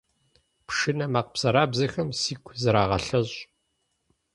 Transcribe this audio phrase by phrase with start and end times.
[0.67, 3.39] Пшынэ макъ бзэрабзэхэм сигу зырагъэлъэщӏ.